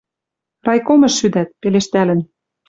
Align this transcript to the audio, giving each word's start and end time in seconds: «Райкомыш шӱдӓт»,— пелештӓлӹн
«Райкомыш 0.65 1.13
шӱдӓт»,— 1.19 1.49
пелештӓлӹн 1.61 2.19